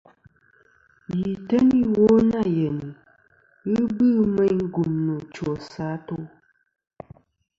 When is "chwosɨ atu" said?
5.33-6.15